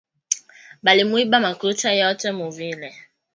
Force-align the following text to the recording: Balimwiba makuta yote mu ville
Balimwiba 0.83 1.37
makuta 1.45 1.89
yote 2.01 2.27
mu 2.37 2.47
ville 2.57 2.89